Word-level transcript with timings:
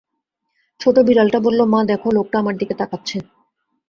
ছোট 0.79 0.95
বিড়ালটা 0.99 1.39
বলল, 1.39 1.59
মা-দেখ, 1.63 2.01
লোকটা 2.13 2.35
আমার 2.39 2.55
দিকে 2.57 2.73
তাকাচ্ছে। 2.73 3.17